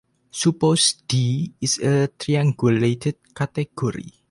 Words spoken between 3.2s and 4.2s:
category.